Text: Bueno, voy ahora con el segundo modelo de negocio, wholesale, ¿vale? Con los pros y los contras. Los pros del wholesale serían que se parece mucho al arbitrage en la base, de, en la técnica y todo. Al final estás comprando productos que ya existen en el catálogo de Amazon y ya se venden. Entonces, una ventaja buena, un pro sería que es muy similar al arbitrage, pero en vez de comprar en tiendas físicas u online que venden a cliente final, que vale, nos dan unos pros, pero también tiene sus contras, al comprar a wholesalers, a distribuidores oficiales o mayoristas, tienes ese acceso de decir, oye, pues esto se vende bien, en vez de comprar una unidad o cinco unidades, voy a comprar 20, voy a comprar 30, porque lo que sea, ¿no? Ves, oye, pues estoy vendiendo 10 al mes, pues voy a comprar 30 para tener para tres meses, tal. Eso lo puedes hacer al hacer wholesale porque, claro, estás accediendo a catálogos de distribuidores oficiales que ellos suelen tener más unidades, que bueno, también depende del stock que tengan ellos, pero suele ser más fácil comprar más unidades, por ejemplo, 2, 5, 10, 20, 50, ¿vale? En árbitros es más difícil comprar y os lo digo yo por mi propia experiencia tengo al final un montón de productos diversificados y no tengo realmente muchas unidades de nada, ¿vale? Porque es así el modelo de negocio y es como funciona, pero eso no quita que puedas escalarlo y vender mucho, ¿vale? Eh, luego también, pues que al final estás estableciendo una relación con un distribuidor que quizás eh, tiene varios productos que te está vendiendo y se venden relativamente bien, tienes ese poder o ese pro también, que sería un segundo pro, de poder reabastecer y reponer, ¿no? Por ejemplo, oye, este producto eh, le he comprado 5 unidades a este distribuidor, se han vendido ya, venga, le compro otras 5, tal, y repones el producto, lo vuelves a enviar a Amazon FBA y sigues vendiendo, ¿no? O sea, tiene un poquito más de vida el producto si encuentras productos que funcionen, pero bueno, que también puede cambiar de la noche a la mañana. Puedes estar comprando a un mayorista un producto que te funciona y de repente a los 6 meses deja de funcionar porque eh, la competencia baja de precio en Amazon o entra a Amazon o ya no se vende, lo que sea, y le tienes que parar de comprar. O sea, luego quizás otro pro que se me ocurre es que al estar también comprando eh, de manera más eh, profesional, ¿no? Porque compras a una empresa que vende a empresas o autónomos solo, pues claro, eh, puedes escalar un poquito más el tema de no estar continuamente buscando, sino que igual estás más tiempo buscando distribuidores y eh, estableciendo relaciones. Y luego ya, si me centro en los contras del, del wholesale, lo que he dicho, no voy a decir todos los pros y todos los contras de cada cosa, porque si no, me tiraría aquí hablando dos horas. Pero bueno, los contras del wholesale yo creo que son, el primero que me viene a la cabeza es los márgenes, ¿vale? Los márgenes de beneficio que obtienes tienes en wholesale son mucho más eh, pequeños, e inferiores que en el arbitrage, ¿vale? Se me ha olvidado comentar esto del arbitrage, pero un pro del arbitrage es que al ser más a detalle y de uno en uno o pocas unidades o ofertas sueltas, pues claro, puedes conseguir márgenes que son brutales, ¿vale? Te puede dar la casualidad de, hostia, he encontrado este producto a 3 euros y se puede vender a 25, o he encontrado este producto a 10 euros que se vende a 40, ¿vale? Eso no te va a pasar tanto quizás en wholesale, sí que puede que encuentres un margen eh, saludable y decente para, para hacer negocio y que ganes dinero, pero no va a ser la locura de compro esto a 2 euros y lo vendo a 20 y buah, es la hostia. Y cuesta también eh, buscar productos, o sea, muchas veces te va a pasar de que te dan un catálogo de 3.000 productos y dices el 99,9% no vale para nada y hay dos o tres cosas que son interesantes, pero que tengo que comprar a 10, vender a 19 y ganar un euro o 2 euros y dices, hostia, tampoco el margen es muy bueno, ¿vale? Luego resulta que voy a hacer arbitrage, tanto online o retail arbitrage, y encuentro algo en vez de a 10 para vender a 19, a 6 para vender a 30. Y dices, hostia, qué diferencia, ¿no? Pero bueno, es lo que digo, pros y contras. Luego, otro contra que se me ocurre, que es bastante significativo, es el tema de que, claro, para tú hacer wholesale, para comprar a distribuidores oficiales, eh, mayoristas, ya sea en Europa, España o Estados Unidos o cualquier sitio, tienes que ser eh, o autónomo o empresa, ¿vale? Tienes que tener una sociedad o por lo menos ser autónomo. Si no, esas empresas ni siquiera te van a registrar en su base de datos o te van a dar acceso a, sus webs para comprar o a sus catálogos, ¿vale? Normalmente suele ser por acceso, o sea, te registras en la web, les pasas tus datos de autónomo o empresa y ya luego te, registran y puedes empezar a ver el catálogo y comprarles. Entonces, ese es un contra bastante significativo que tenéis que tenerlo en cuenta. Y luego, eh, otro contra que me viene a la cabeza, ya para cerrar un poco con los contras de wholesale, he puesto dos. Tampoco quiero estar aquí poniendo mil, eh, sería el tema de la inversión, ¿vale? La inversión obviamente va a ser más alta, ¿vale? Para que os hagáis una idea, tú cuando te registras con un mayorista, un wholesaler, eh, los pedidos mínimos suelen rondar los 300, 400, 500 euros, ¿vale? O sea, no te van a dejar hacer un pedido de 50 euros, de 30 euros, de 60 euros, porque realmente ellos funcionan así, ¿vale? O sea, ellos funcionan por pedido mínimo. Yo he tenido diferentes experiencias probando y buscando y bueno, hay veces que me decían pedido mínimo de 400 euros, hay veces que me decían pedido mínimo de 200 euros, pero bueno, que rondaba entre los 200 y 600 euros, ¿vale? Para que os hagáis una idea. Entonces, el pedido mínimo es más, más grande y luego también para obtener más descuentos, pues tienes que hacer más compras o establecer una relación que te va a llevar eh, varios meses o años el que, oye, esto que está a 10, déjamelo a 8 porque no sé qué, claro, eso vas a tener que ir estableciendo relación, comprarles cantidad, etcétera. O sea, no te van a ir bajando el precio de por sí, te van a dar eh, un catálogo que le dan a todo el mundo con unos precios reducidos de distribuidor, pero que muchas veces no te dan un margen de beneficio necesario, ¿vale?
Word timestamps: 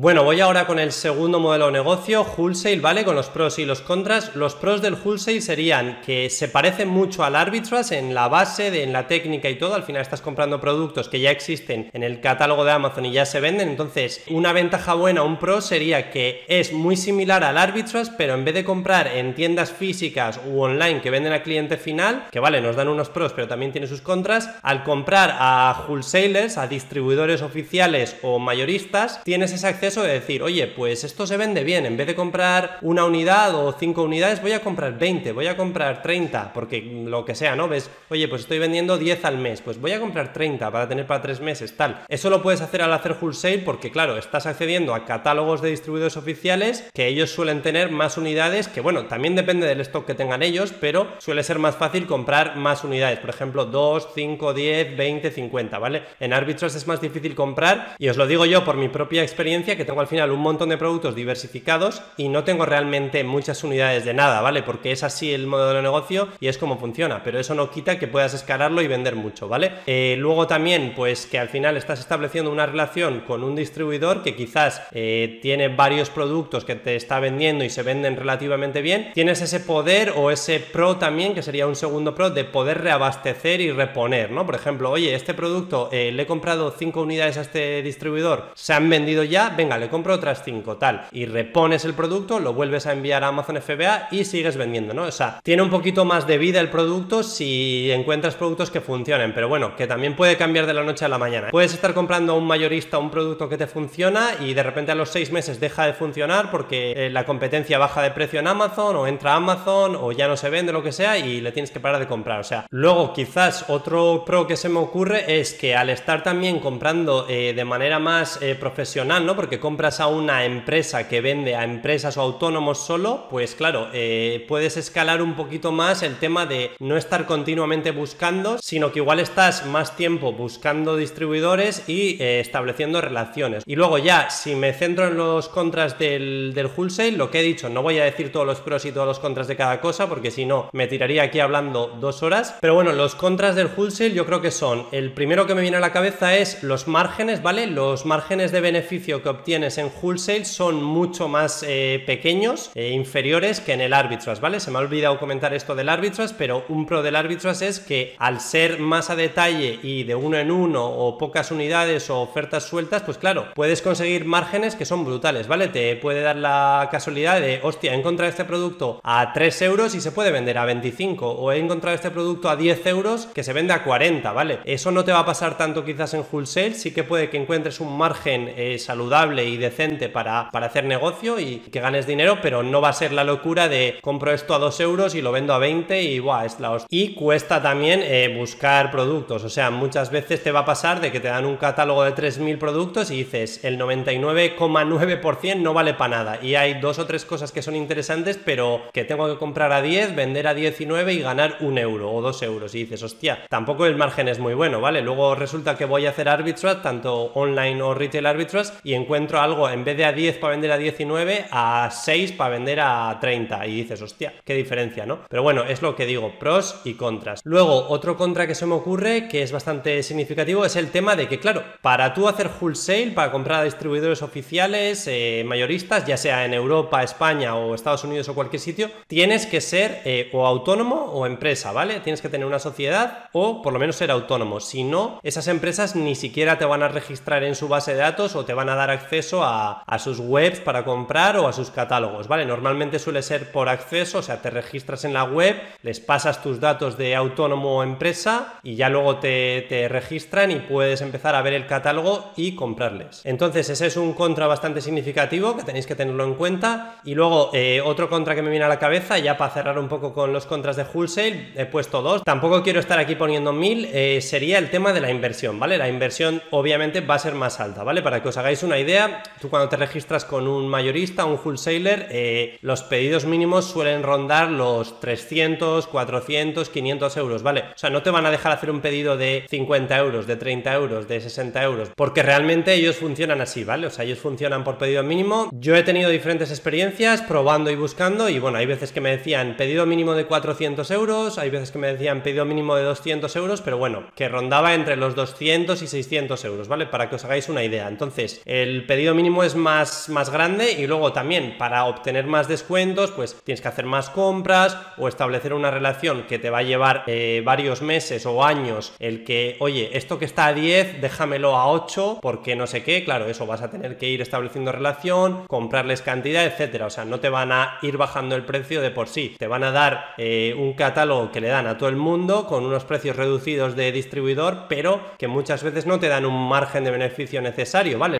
Bueno, 0.00 0.24
voy 0.24 0.40
ahora 0.40 0.66
con 0.66 0.78
el 0.78 0.92
segundo 0.92 1.40
modelo 1.40 1.66
de 1.66 1.72
negocio, 1.72 2.22
wholesale, 2.22 2.80
¿vale? 2.80 3.04
Con 3.04 3.16
los 3.16 3.28
pros 3.28 3.58
y 3.58 3.66
los 3.66 3.82
contras. 3.82 4.34
Los 4.34 4.54
pros 4.54 4.80
del 4.80 4.94
wholesale 4.94 5.42
serían 5.42 6.00
que 6.00 6.30
se 6.30 6.48
parece 6.48 6.86
mucho 6.86 7.22
al 7.22 7.36
arbitrage 7.36 7.98
en 7.98 8.14
la 8.14 8.26
base, 8.26 8.70
de, 8.70 8.82
en 8.82 8.94
la 8.94 9.06
técnica 9.06 9.50
y 9.50 9.56
todo. 9.56 9.74
Al 9.74 9.82
final 9.82 10.00
estás 10.00 10.22
comprando 10.22 10.58
productos 10.58 11.10
que 11.10 11.20
ya 11.20 11.30
existen 11.30 11.90
en 11.92 12.02
el 12.02 12.22
catálogo 12.22 12.64
de 12.64 12.72
Amazon 12.72 13.04
y 13.04 13.12
ya 13.12 13.26
se 13.26 13.40
venden. 13.40 13.68
Entonces, 13.68 14.24
una 14.30 14.54
ventaja 14.54 14.94
buena, 14.94 15.22
un 15.22 15.38
pro 15.38 15.60
sería 15.60 16.10
que 16.10 16.46
es 16.48 16.72
muy 16.72 16.96
similar 16.96 17.44
al 17.44 17.58
arbitrage, 17.58 18.12
pero 18.16 18.32
en 18.32 18.46
vez 18.46 18.54
de 18.54 18.64
comprar 18.64 19.06
en 19.06 19.34
tiendas 19.34 19.70
físicas 19.70 20.40
u 20.50 20.62
online 20.62 21.02
que 21.02 21.10
venden 21.10 21.34
a 21.34 21.42
cliente 21.42 21.76
final, 21.76 22.26
que 22.30 22.40
vale, 22.40 22.62
nos 22.62 22.74
dan 22.74 22.88
unos 22.88 23.10
pros, 23.10 23.34
pero 23.34 23.48
también 23.48 23.72
tiene 23.72 23.86
sus 23.86 24.00
contras, 24.00 24.48
al 24.62 24.82
comprar 24.82 25.36
a 25.38 25.84
wholesalers, 25.86 26.56
a 26.56 26.68
distribuidores 26.68 27.42
oficiales 27.42 28.16
o 28.22 28.38
mayoristas, 28.38 29.22
tienes 29.24 29.52
ese 29.52 29.66
acceso 29.66 29.89
de 29.96 30.12
decir, 30.12 30.42
oye, 30.42 30.68
pues 30.68 31.02
esto 31.02 31.26
se 31.26 31.36
vende 31.36 31.64
bien, 31.64 31.86
en 31.86 31.96
vez 31.96 32.06
de 32.06 32.14
comprar 32.14 32.78
una 32.82 33.04
unidad 33.04 33.54
o 33.54 33.72
cinco 33.72 34.04
unidades, 34.04 34.40
voy 34.40 34.52
a 34.52 34.62
comprar 34.62 34.96
20, 34.96 35.32
voy 35.32 35.48
a 35.48 35.56
comprar 35.56 36.02
30, 36.02 36.52
porque 36.52 36.80
lo 36.80 37.24
que 37.24 37.34
sea, 37.34 37.56
¿no? 37.56 37.66
Ves, 37.66 37.90
oye, 38.08 38.28
pues 38.28 38.42
estoy 38.42 38.60
vendiendo 38.60 38.96
10 38.96 39.24
al 39.24 39.38
mes, 39.38 39.60
pues 39.60 39.80
voy 39.80 39.92
a 39.92 40.00
comprar 40.00 40.32
30 40.32 40.70
para 40.70 40.88
tener 40.88 41.06
para 41.06 41.22
tres 41.22 41.40
meses, 41.40 41.76
tal. 41.76 42.02
Eso 42.08 42.30
lo 42.30 42.42
puedes 42.42 42.60
hacer 42.60 42.82
al 42.82 42.92
hacer 42.92 43.16
wholesale 43.20 43.58
porque, 43.58 43.90
claro, 43.90 44.16
estás 44.16 44.46
accediendo 44.46 44.94
a 44.94 45.04
catálogos 45.04 45.62
de 45.62 45.70
distribuidores 45.70 46.16
oficiales 46.16 46.88
que 46.94 47.08
ellos 47.08 47.30
suelen 47.30 47.62
tener 47.62 47.90
más 47.90 48.16
unidades, 48.16 48.68
que 48.68 48.80
bueno, 48.80 49.06
también 49.06 49.34
depende 49.34 49.66
del 49.66 49.80
stock 49.80 50.06
que 50.06 50.14
tengan 50.14 50.42
ellos, 50.42 50.72
pero 50.80 51.08
suele 51.18 51.42
ser 51.42 51.58
más 51.58 51.76
fácil 51.76 52.06
comprar 52.06 52.56
más 52.56 52.84
unidades, 52.84 53.18
por 53.18 53.30
ejemplo, 53.30 53.64
2, 53.64 54.08
5, 54.14 54.54
10, 54.54 54.96
20, 54.96 55.30
50, 55.30 55.78
¿vale? 55.78 56.02
En 56.20 56.32
árbitros 56.32 56.74
es 56.74 56.86
más 56.86 57.00
difícil 57.00 57.34
comprar 57.34 57.94
y 57.98 58.08
os 58.08 58.16
lo 58.16 58.26
digo 58.26 58.46
yo 58.46 58.64
por 58.64 58.76
mi 58.76 58.88
propia 58.88 59.22
experiencia 59.22 59.76
tengo 59.84 60.00
al 60.00 60.06
final 60.06 60.30
un 60.30 60.40
montón 60.40 60.68
de 60.68 60.78
productos 60.78 61.14
diversificados 61.14 62.02
y 62.16 62.28
no 62.28 62.44
tengo 62.44 62.66
realmente 62.66 63.24
muchas 63.24 63.64
unidades 63.64 64.04
de 64.04 64.14
nada, 64.14 64.40
¿vale? 64.40 64.62
Porque 64.62 64.92
es 64.92 65.02
así 65.02 65.32
el 65.32 65.46
modelo 65.46 65.76
de 65.76 65.82
negocio 65.82 66.28
y 66.40 66.48
es 66.48 66.58
como 66.58 66.78
funciona, 66.78 67.22
pero 67.22 67.38
eso 67.38 67.54
no 67.54 67.70
quita 67.70 67.98
que 67.98 68.08
puedas 68.08 68.34
escalarlo 68.34 68.82
y 68.82 68.88
vender 68.88 69.16
mucho, 69.16 69.48
¿vale? 69.48 69.72
Eh, 69.86 70.16
luego 70.18 70.46
también, 70.46 70.92
pues 70.94 71.26
que 71.26 71.38
al 71.38 71.48
final 71.48 71.76
estás 71.76 72.00
estableciendo 72.00 72.50
una 72.50 72.66
relación 72.66 73.20
con 73.20 73.44
un 73.44 73.56
distribuidor 73.56 74.22
que 74.22 74.34
quizás 74.34 74.82
eh, 74.92 75.38
tiene 75.42 75.68
varios 75.68 76.10
productos 76.10 76.64
que 76.64 76.74
te 76.74 76.96
está 76.96 77.20
vendiendo 77.20 77.64
y 77.64 77.70
se 77.70 77.82
venden 77.82 78.16
relativamente 78.16 78.82
bien, 78.82 79.10
tienes 79.14 79.40
ese 79.40 79.60
poder 79.60 80.14
o 80.16 80.30
ese 80.30 80.60
pro 80.60 80.96
también, 80.96 81.34
que 81.34 81.42
sería 81.42 81.66
un 81.66 81.76
segundo 81.76 82.14
pro, 82.14 82.30
de 82.30 82.44
poder 82.44 82.82
reabastecer 82.82 83.60
y 83.60 83.70
reponer, 83.70 84.30
¿no? 84.30 84.46
Por 84.46 84.54
ejemplo, 84.54 84.90
oye, 84.90 85.14
este 85.14 85.34
producto 85.34 85.88
eh, 85.92 86.12
le 86.12 86.22
he 86.22 86.26
comprado 86.26 86.74
5 86.76 87.00
unidades 87.00 87.36
a 87.36 87.42
este 87.42 87.82
distribuidor, 87.82 88.50
se 88.54 88.72
han 88.72 88.88
vendido 88.88 89.24
ya, 89.24 89.50
venga, 89.50 89.69
le 89.78 89.88
compro 89.88 90.14
otras 90.14 90.42
5, 90.44 90.76
tal, 90.76 91.06
y 91.12 91.26
repones 91.26 91.84
el 91.84 91.94
producto, 91.94 92.40
lo 92.40 92.52
vuelves 92.52 92.86
a 92.86 92.92
enviar 92.92 93.24
a 93.24 93.28
Amazon 93.28 93.60
FBA 93.60 94.08
y 94.10 94.24
sigues 94.24 94.56
vendiendo, 94.56 94.94
¿no? 94.94 95.04
O 95.04 95.12
sea, 95.12 95.40
tiene 95.42 95.62
un 95.62 95.70
poquito 95.70 96.04
más 96.04 96.26
de 96.26 96.38
vida 96.38 96.60
el 96.60 96.70
producto 96.70 97.22
si 97.22 97.90
encuentras 97.90 98.34
productos 98.34 98.70
que 98.70 98.80
funcionen, 98.80 99.32
pero 99.34 99.48
bueno, 99.48 99.76
que 99.76 99.86
también 99.86 100.16
puede 100.16 100.36
cambiar 100.36 100.66
de 100.66 100.74
la 100.74 100.82
noche 100.82 101.04
a 101.04 101.08
la 101.08 101.18
mañana. 101.18 101.48
Puedes 101.50 101.74
estar 101.74 101.94
comprando 101.94 102.32
a 102.32 102.36
un 102.36 102.46
mayorista 102.46 102.98
un 102.98 103.10
producto 103.10 103.48
que 103.48 103.58
te 103.58 103.66
funciona 103.66 104.30
y 104.40 104.54
de 104.54 104.62
repente 104.62 104.92
a 104.92 104.94
los 104.94 105.10
6 105.10 105.32
meses 105.32 105.60
deja 105.60 105.86
de 105.86 105.92
funcionar 105.92 106.50
porque 106.50 106.92
eh, 106.92 107.10
la 107.10 107.24
competencia 107.24 107.78
baja 107.78 108.02
de 108.02 108.10
precio 108.10 108.40
en 108.40 108.46
Amazon 108.46 108.96
o 108.96 109.06
entra 109.06 109.32
a 109.32 109.36
Amazon 109.36 109.96
o 109.96 110.12
ya 110.12 110.28
no 110.28 110.36
se 110.36 110.50
vende, 110.50 110.72
lo 110.72 110.82
que 110.82 110.92
sea, 110.92 111.18
y 111.18 111.40
le 111.40 111.52
tienes 111.52 111.70
que 111.70 111.80
parar 111.80 112.00
de 112.00 112.06
comprar. 112.06 112.40
O 112.40 112.44
sea, 112.44 112.66
luego 112.70 113.12
quizás 113.12 113.66
otro 113.68 114.24
pro 114.24 114.46
que 114.46 114.56
se 114.56 114.68
me 114.68 114.78
ocurre 114.78 115.40
es 115.40 115.54
que 115.54 115.74
al 115.76 115.90
estar 115.90 116.22
también 116.22 116.60
comprando 116.60 117.26
eh, 117.28 117.52
de 117.54 117.64
manera 117.64 117.98
más 117.98 118.40
eh, 118.42 118.54
profesional, 118.54 119.24
¿no? 119.24 119.36
Porque 119.36 119.59
compras 119.60 120.00
a 120.00 120.08
una 120.08 120.44
empresa 120.44 121.08
que 121.08 121.20
vende 121.20 121.54
a 121.54 121.64
empresas 121.64 122.16
o 122.16 122.22
autónomos 122.22 122.78
solo, 122.78 123.26
pues 123.30 123.54
claro, 123.54 123.88
eh, 123.92 124.44
puedes 124.48 124.76
escalar 124.76 125.22
un 125.22 125.34
poquito 125.34 125.72
más 125.72 126.02
el 126.02 126.16
tema 126.16 126.46
de 126.46 126.72
no 126.78 126.96
estar 126.96 127.26
continuamente 127.26 127.90
buscando, 127.90 128.58
sino 128.58 128.92
que 128.92 128.98
igual 128.98 129.20
estás 129.20 129.66
más 129.66 129.96
tiempo 129.96 130.32
buscando 130.32 130.96
distribuidores 130.96 131.88
y 131.88 132.20
eh, 132.22 132.40
estableciendo 132.40 133.00
relaciones. 133.00 133.62
Y 133.66 133.76
luego 133.76 133.98
ya, 133.98 134.30
si 134.30 134.54
me 134.54 134.72
centro 134.72 135.06
en 135.06 135.16
los 135.16 135.48
contras 135.48 135.98
del, 135.98 136.52
del 136.54 136.70
wholesale, 136.74 137.12
lo 137.12 137.30
que 137.30 137.40
he 137.40 137.42
dicho, 137.42 137.68
no 137.68 137.82
voy 137.82 137.98
a 137.98 138.04
decir 138.04 138.32
todos 138.32 138.46
los 138.46 138.60
pros 138.60 138.84
y 138.84 138.92
todos 138.92 139.06
los 139.06 139.18
contras 139.18 139.46
de 139.48 139.56
cada 139.56 139.80
cosa, 139.80 140.08
porque 140.08 140.30
si 140.30 140.46
no, 140.46 140.70
me 140.72 140.86
tiraría 140.86 141.24
aquí 141.24 141.40
hablando 141.40 141.96
dos 142.00 142.22
horas. 142.22 142.56
Pero 142.60 142.74
bueno, 142.74 142.92
los 142.92 143.14
contras 143.14 143.56
del 143.56 143.70
wholesale 143.76 144.14
yo 144.14 144.26
creo 144.26 144.40
que 144.40 144.50
son, 144.50 144.86
el 144.92 145.12
primero 145.12 145.46
que 145.46 145.54
me 145.54 145.62
viene 145.62 145.76
a 145.76 145.80
la 145.80 145.92
cabeza 145.92 146.36
es 146.36 146.62
los 146.62 146.88
márgenes, 146.88 147.42
¿vale? 147.42 147.66
Los 147.66 148.06
márgenes 148.06 148.52
de 148.52 148.60
beneficio 148.60 149.22
que 149.22 149.28
obtienes 149.28 149.49
tienes 149.50 149.78
en 149.78 149.90
wholesale 150.00 150.44
son 150.44 150.80
mucho 150.80 151.26
más 151.26 151.64
eh, 151.66 152.00
pequeños, 152.06 152.70
e 152.76 152.90
inferiores 152.90 153.58
que 153.58 153.72
en 153.72 153.80
el 153.80 153.92
arbitrage, 153.92 154.40
¿vale? 154.40 154.60
Se 154.60 154.70
me 154.70 154.78
ha 154.78 154.80
olvidado 154.80 155.18
comentar 155.18 155.52
esto 155.52 155.74
del 155.74 155.88
arbitrage, 155.88 156.36
pero 156.38 156.64
un 156.68 156.86
pro 156.86 157.02
del 157.02 157.16
arbitrage 157.16 157.66
es 157.66 157.80
que 157.80 158.14
al 158.18 158.40
ser 158.40 158.78
más 158.78 159.10
a 159.10 159.16
detalle 159.16 159.80
y 159.82 160.04
de 160.04 160.14
uno 160.14 160.36
en 160.36 160.52
uno 160.52 160.86
o 160.86 161.18
pocas 161.18 161.50
unidades 161.50 162.10
o 162.10 162.20
ofertas 162.20 162.62
sueltas, 162.62 163.02
pues 163.02 163.18
claro, 163.18 163.48
puedes 163.56 163.82
conseguir 163.82 164.24
márgenes 164.24 164.76
que 164.76 164.84
son 164.84 165.04
brutales, 165.04 165.48
¿vale? 165.48 165.66
Te 165.66 165.96
puede 165.96 166.20
dar 166.20 166.36
la 166.36 166.88
casualidad 166.92 167.40
de, 167.40 167.58
hostia, 167.64 167.92
he 167.92 167.98
encontrado 167.98 168.30
este 168.30 168.44
producto 168.44 169.00
a 169.02 169.32
3 169.32 169.62
euros 169.62 169.96
y 169.96 170.00
se 170.00 170.12
puede 170.12 170.30
vender 170.30 170.58
a 170.58 170.64
25, 170.64 171.28
o 171.28 171.50
he 171.50 171.58
encontrado 171.58 171.96
este 171.96 172.12
producto 172.12 172.48
a 172.48 172.54
10 172.54 172.86
euros 172.86 173.26
que 173.34 173.42
se 173.42 173.52
vende 173.52 173.72
a 173.72 173.82
40, 173.82 174.30
¿vale? 174.30 174.60
Eso 174.64 174.92
no 174.92 175.04
te 175.04 175.10
va 175.10 175.18
a 175.18 175.26
pasar 175.26 175.58
tanto 175.58 175.84
quizás 175.84 176.14
en 176.14 176.24
wholesale, 176.30 176.74
sí 176.74 176.92
que 176.92 177.02
puede 177.02 177.28
que 177.30 177.36
encuentres 177.36 177.80
un 177.80 177.98
margen 177.98 178.54
eh, 178.56 178.78
saludable 178.78 179.29
y 179.38 179.56
decente 179.56 180.08
para, 180.08 180.50
para 180.50 180.66
hacer 180.66 180.84
negocio 180.84 181.38
y 181.38 181.56
que 181.58 181.80
ganes 181.80 182.06
dinero, 182.06 182.38
pero 182.42 182.62
no 182.62 182.80
va 182.80 182.90
a 182.90 182.92
ser 182.92 183.12
la 183.12 183.24
locura 183.24 183.68
de 183.68 183.98
compro 184.02 184.32
esto 184.32 184.54
a 184.54 184.58
2 184.58 184.80
euros 184.80 185.14
y 185.14 185.22
lo 185.22 185.32
vendo 185.32 185.54
a 185.54 185.58
20 185.58 186.02
y 186.02 186.18
buah, 186.18 186.44
es 186.44 186.60
la 186.60 186.72
hostia. 186.72 186.88
Y 186.90 187.14
cuesta 187.14 187.62
también 187.62 188.00
eh, 188.02 188.34
buscar 188.36 188.90
productos, 188.90 189.44
o 189.44 189.48
sea, 189.48 189.70
muchas 189.70 190.10
veces 190.10 190.42
te 190.42 190.52
va 190.52 190.60
a 190.60 190.64
pasar 190.64 191.00
de 191.00 191.12
que 191.12 191.20
te 191.20 191.28
dan 191.28 191.44
un 191.44 191.56
catálogo 191.56 192.04
de 192.04 192.14
3.000 192.14 192.58
productos 192.58 193.10
y 193.10 193.18
dices 193.18 193.64
el 193.64 193.78
99,9% 193.78 195.56
no 195.56 195.74
vale 195.74 195.94
para 195.94 196.16
nada 196.16 196.38
y 196.42 196.54
hay 196.54 196.80
dos 196.80 196.98
o 196.98 197.06
tres 197.06 197.24
cosas 197.24 197.52
que 197.52 197.62
son 197.62 197.76
interesantes, 197.76 198.38
pero 198.42 198.82
que 198.92 199.04
tengo 199.04 199.28
que 199.28 199.38
comprar 199.38 199.72
a 199.72 199.82
10, 199.82 200.14
vender 200.14 200.46
a 200.46 200.54
19 200.54 201.14
y 201.14 201.20
ganar 201.20 201.56
un 201.60 201.78
euro 201.78 202.12
o 202.12 202.22
2 202.22 202.42
euros 202.42 202.74
y 202.74 202.80
dices, 202.80 203.02
hostia, 203.02 203.44
tampoco 203.48 203.86
el 203.86 203.96
margen 203.96 204.28
es 204.28 204.38
muy 204.38 204.54
bueno, 204.54 204.80
¿vale? 204.80 205.02
Luego 205.02 205.34
resulta 205.34 205.76
que 205.76 205.84
voy 205.84 206.06
a 206.06 206.10
hacer 206.10 206.28
arbitrage, 206.28 206.82
tanto 206.82 207.32
online 207.34 207.82
o 207.82 207.94
retail 207.94 208.26
arbitrage, 208.26 208.72
y 208.82 208.94
encuentro 208.94 209.19
algo 209.38 209.68
en 209.68 209.84
vez 209.84 209.96
de 209.96 210.04
a 210.04 210.12
10 210.12 210.38
para 210.38 210.52
vender 210.52 210.72
a 210.72 210.78
19, 210.78 211.46
a 211.50 211.88
6 211.90 212.32
para 212.32 212.50
vender 212.50 212.80
a 212.80 213.18
30. 213.20 213.66
Y 213.66 213.82
dices, 213.82 214.02
hostia, 214.02 214.34
qué 214.44 214.54
diferencia, 214.54 215.06
¿no? 215.06 215.20
Pero 215.28 215.42
bueno, 215.42 215.64
es 215.64 215.82
lo 215.82 215.94
que 215.94 216.06
digo, 216.06 216.38
pros 216.38 216.80
y 216.84 216.94
contras. 216.94 217.40
Luego, 217.44 217.88
otro 217.88 218.16
contra 218.16 218.46
que 218.46 218.54
se 218.54 218.66
me 218.66 218.74
ocurre, 218.74 219.28
que 219.28 219.42
es 219.42 219.52
bastante 219.52 220.02
significativo, 220.02 220.64
es 220.64 220.76
el 220.76 220.90
tema 220.90 221.16
de 221.16 221.28
que, 221.28 221.38
claro, 221.38 221.62
para 221.82 222.14
tú 222.14 222.28
hacer 222.28 222.50
wholesale, 222.60 223.12
para 223.12 223.30
comprar 223.30 223.60
a 223.60 223.64
distribuidores 223.64 224.22
oficiales, 224.22 225.06
eh, 225.06 225.42
mayoristas, 225.46 226.06
ya 226.06 226.16
sea 226.16 226.44
en 226.44 226.54
Europa, 226.54 227.02
España 227.02 227.54
o 227.54 227.74
Estados 227.74 228.04
Unidos 228.04 228.28
o 228.28 228.34
cualquier 228.34 228.60
sitio, 228.60 228.90
tienes 229.06 229.46
que 229.46 229.60
ser 229.60 230.00
eh, 230.04 230.30
o 230.32 230.46
autónomo 230.46 230.96
o 231.12 231.26
empresa, 231.26 231.72
¿vale? 231.72 232.00
Tienes 232.00 232.22
que 232.22 232.28
tener 232.28 232.46
una 232.46 232.58
sociedad 232.58 233.28
o 233.32 233.62
por 233.62 233.72
lo 233.72 233.78
menos 233.78 233.96
ser 233.96 234.10
autónomo. 234.10 234.60
Si 234.60 234.84
no, 234.84 235.20
esas 235.22 235.48
empresas 235.48 235.96
ni 235.96 236.14
siquiera 236.14 236.58
te 236.58 236.64
van 236.64 236.82
a 236.82 236.88
registrar 236.88 237.44
en 237.44 237.54
su 237.54 237.68
base 237.68 237.92
de 237.92 237.98
datos 237.98 238.36
o 238.36 238.44
te 238.44 238.54
van 238.54 238.68
a 238.68 238.74
dar 238.74 238.90
acceso 238.90 239.09
a, 239.42 239.98
sus 239.98 240.18
webs 240.18 240.60
para 240.60 240.84
comprar 240.84 241.36
o 241.36 241.46
a 241.46 241.52
sus 241.52 241.70
catálogos, 241.70 242.26
¿vale? 242.26 242.46
Normalmente 242.46 242.98
suele 242.98 243.22
ser 243.22 243.52
por 243.52 243.68
acceso, 243.68 244.18
o 244.18 244.22
sea, 244.22 244.40
te 244.40 244.50
registras 244.50 245.04
en 245.04 245.12
la 245.12 245.24
web, 245.24 245.56
les 245.82 246.00
pasas 246.00 246.42
tus 246.42 246.58
datos 246.60 246.96
de 246.96 247.14
autónomo 247.14 247.78
o 247.78 247.82
empresa 247.82 248.54
y 248.62 248.76
ya 248.76 248.88
luego 248.88 249.16
te, 249.16 249.86
registran 249.90 250.50
y 250.50 250.56
puedes 250.56 251.00
empezar 251.00 251.34
a 251.34 251.42
ver 251.42 251.52
el 251.52 251.66
catálogo 251.66 252.32
y 252.36 252.54
comprarles. 252.54 253.22
Entonces, 253.24 253.68
ese 253.68 253.86
es 253.86 253.96
un 253.96 254.14
contra 254.14 254.46
bastante 254.46 254.80
significativo 254.80 255.56
que 255.56 255.64
tenéis 255.64 255.86
que 255.86 255.94
tenerlo 255.94 256.24
en 256.24 256.34
cuenta. 256.34 257.00
Y 257.04 257.14
luego, 257.14 257.50
eh, 257.52 257.80
otro 257.84 258.08
contra 258.08 258.34
que 258.34 258.42
me 258.42 258.50
viene 258.50 258.64
a 258.64 258.68
la 258.68 258.78
cabeza, 258.78 259.18
ya 259.18 259.36
para 259.36 259.52
cerrar 259.52 259.78
un 259.78 259.88
poco 259.88 260.12
con 260.12 260.32
los 260.32 260.46
contras 260.46 260.76
de 260.76 260.84
wholesale, 260.84 261.52
he 261.56 261.66
puesto 261.66 262.02
dos. 262.02 262.22
Tampoco 262.24 262.62
quiero 262.62 262.80
estar 262.80 262.98
aquí 262.98 263.14
poniendo 263.14 263.52
mil, 263.52 263.88
eh, 263.92 264.20
sería 264.20 264.58
el 264.58 264.70
tema 264.70 264.92
de 264.92 265.00
la 265.00 265.10
inversión, 265.10 265.58
¿vale? 265.58 265.78
La 265.78 265.88
inversión 265.88 266.42
obviamente 266.50 267.00
va 267.00 267.16
a 267.16 267.18
ser 267.18 267.34
más 267.34 267.60
alta, 267.60 267.82
¿vale? 267.84 268.02
Para 268.02 268.22
que 268.22 268.28
os 268.28 268.36
hagáis 268.36 268.62
una 268.62 268.78
idea, 268.78 268.99
tú 269.40 269.48
cuando 269.50 269.68
te 269.68 269.76
registras 269.76 270.24
con 270.24 270.46
un 270.46 270.68
mayorista, 270.68 271.24
un 271.24 271.38
wholesaler, 271.42 272.08
eh, 272.10 272.58
los 272.62 272.82
pedidos 272.82 273.24
mínimos 273.24 273.66
suelen 273.66 274.02
rondar 274.02 274.50
los 274.50 275.00
300, 275.00 275.86
400, 275.86 276.68
500 276.68 277.16
euros, 277.16 277.42
¿vale? 277.42 277.64
O 277.74 277.78
sea, 277.78 277.90
no 277.90 278.02
te 278.02 278.10
van 278.10 278.26
a 278.26 278.30
dejar 278.30 278.52
hacer 278.52 278.70
un 278.70 278.80
pedido 278.80 279.16
de 279.16 279.46
50 279.48 279.96
euros, 279.98 280.26
de 280.26 280.36
30 280.36 280.74
euros, 280.74 281.08
de 281.08 281.20
60 281.20 281.62
euros, 281.62 281.90
porque 281.96 282.22
realmente 282.22 282.74
ellos 282.74 282.96
funcionan 282.96 283.40
así, 283.40 283.64
¿vale? 283.64 283.86
O 283.86 283.90
sea, 283.90 284.04
ellos 284.04 284.18
funcionan 284.18 284.64
por 284.64 284.78
pedido 284.78 285.02
mínimo. 285.02 285.48
Yo 285.52 285.76
he 285.76 285.82
tenido 285.82 286.10
diferentes 286.10 286.50
experiencias 286.50 287.22
probando 287.22 287.70
y 287.70 287.76
buscando 287.76 288.28
y 288.28 288.38
bueno, 288.38 288.58
hay 288.58 288.66
veces 288.66 288.92
que 288.92 289.00
me 289.00 289.10
decían 289.10 289.56
pedido 289.56 289.86
mínimo 289.86 290.14
de 290.14 290.26
400 290.26 290.90
euros, 290.90 291.38
hay 291.38 291.50
veces 291.50 291.70
que 291.70 291.78
me 291.78 291.92
decían 291.92 292.22
pedido 292.22 292.44
mínimo 292.44 292.76
de 292.76 292.84
200 292.84 293.34
euros, 293.36 293.62
pero 293.62 293.78
bueno, 293.78 294.04
que 294.14 294.28
rondaba 294.28 294.74
entre 294.74 294.96
los 294.96 295.14
200 295.14 295.80
y 295.82 295.86
600 295.86 296.44
euros, 296.44 296.68
¿vale? 296.68 296.86
Para 296.86 297.08
que 297.08 297.16
os 297.16 297.24
hagáis 297.24 297.48
una 297.48 297.64
idea. 297.64 297.88
Entonces, 297.88 298.42
el 298.44 298.86
pedido 298.90 299.14
mínimo 299.14 299.44
es 299.44 299.54
más, 299.54 300.08
más 300.08 300.30
grande 300.30 300.72
y 300.72 300.88
luego 300.88 301.12
también 301.12 301.54
para 301.56 301.84
obtener 301.84 302.26
más 302.26 302.48
descuentos, 302.48 303.12
pues 303.12 303.36
tienes 303.44 303.60
que 303.60 303.68
hacer 303.68 303.86
más 303.86 304.10
compras 304.10 304.76
o 304.98 305.06
establecer 305.06 305.54
una 305.54 305.70
relación 305.70 306.24
que 306.26 306.40
te 306.40 306.50
va 306.50 306.58
a 306.58 306.62
llevar 306.64 307.04
eh, 307.06 307.40
varios 307.44 307.82
meses 307.82 308.26
o 308.26 308.44
años 308.44 308.92
el 308.98 309.22
que, 309.22 309.56
oye, 309.60 309.96
esto 309.96 310.18
que 310.18 310.24
está 310.24 310.46
a 310.46 310.54
10, 310.54 311.00
déjamelo 311.00 311.54
a 311.54 311.70
8 311.70 312.18
porque 312.20 312.56
no 312.56 312.66
sé 312.66 312.82
qué, 312.82 313.04
claro, 313.04 313.26
eso 313.26 313.46
vas 313.46 313.62
a 313.62 313.70
tener 313.70 313.96
que 313.96 314.08
ir 314.08 314.22
estableciendo 314.22 314.72
relación, 314.72 315.46
comprarles 315.46 316.02
cantidad, 316.02 316.44
etcétera. 316.44 316.86
O 316.86 316.90
sea, 316.90 317.04
no 317.04 317.20
te 317.20 317.28
van 317.28 317.52
a 317.52 317.78
ir 317.82 317.96
bajando 317.96 318.34
el 318.34 318.44
precio 318.44 318.80
de 318.80 318.90
por 318.90 319.06
sí, 319.06 319.36
te 319.38 319.46
van 319.46 319.62
a 319.62 319.70
dar 319.70 320.14
eh, 320.18 320.52
un 320.58 320.72
catálogo 320.72 321.30
que 321.30 321.40
le 321.40 321.46
dan 321.46 321.68
a 321.68 321.78
todo 321.78 321.88
el 321.88 321.96
mundo 321.96 322.48
con 322.48 322.66
unos 322.66 322.82
precios 322.82 323.14
reducidos 323.14 323.76
de 323.76 323.92
distribuidor, 323.92 324.64
pero 324.68 325.00
que 325.16 325.28
muchas 325.28 325.62
veces 325.62 325.86
no 325.86 326.00
te 326.00 326.08
dan 326.08 326.26
un 326.26 326.48
margen 326.48 326.82
de 326.82 326.90
beneficio 326.90 327.40
necesario, 327.40 327.96
¿vale? 327.96 328.19